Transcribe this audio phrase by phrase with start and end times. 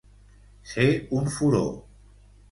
[0.69, 0.87] Ser
[1.19, 1.61] un furó.